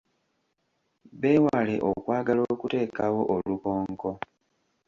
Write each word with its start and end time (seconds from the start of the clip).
Beewale 1.21 1.75
okwagala 1.89 2.41
okuteekawo 2.53 3.21
olukonko. 3.35 4.11